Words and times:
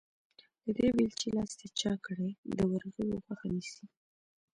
د 0.63 0.65
دې 0.77 0.87
بېلچې 0.95 1.27
لاستي 1.35 1.67
چاک 1.79 1.99
کړی، 2.07 2.29
د 2.57 2.59
ورغوي 2.71 3.07
غوښه 3.23 3.47
نيسي. 3.53 3.85